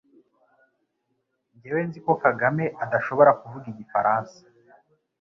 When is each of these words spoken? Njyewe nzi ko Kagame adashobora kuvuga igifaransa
Njyewe 1.55 1.81
nzi 1.87 1.99
ko 2.05 2.11
Kagame 2.23 2.65
adashobora 2.83 3.31
kuvuga 3.39 3.65
igifaransa 3.73 4.37